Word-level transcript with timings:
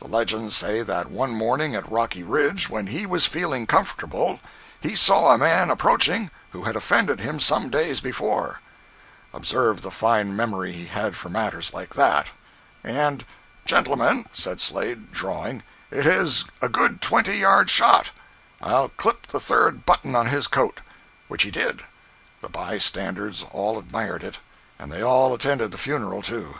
The 0.00 0.06
legends 0.06 0.54
say 0.54 0.82
that 0.82 1.08
one 1.10 1.30
morning 1.30 1.74
at 1.74 1.90
Rocky 1.90 2.22
Ridge, 2.22 2.68
when 2.68 2.88
he 2.88 3.06
was 3.06 3.24
feeling 3.24 3.66
comfortable, 3.66 4.38
he 4.78 4.94
saw 4.94 5.30
a 5.32 5.38
man 5.38 5.70
approaching 5.70 6.30
who 6.50 6.64
had 6.64 6.76
offended 6.76 7.20
him 7.20 7.40
some 7.40 7.70
days 7.70 8.02
before—observe 8.02 9.80
the 9.80 9.90
fine 9.90 10.36
memory 10.36 10.72
he 10.72 10.84
had 10.84 11.16
for 11.16 11.30
matters 11.30 11.72
like 11.72 11.94
that—and, 11.94 13.24
"Gentlemen," 13.64 14.24
said 14.34 14.60
Slade, 14.60 15.10
drawing, 15.10 15.62
"it 15.90 16.04
is 16.04 16.44
a 16.60 16.68
good 16.68 17.00
twenty 17.00 17.38
yard 17.38 17.70
shot—I'll 17.70 18.90
clip 18.90 19.28
the 19.28 19.40
third 19.40 19.86
button 19.86 20.14
on 20.14 20.26
his 20.26 20.48
coat!" 20.48 20.82
Which 21.28 21.44
he 21.44 21.50
did. 21.50 21.82
The 22.42 22.50
bystanders 22.50 23.42
all 23.52 23.78
admired 23.78 24.22
it. 24.22 24.36
And 24.78 24.92
they 24.92 25.00
all 25.02 25.32
attended 25.32 25.70
the 25.70 25.78
funeral, 25.78 26.20
too. 26.20 26.56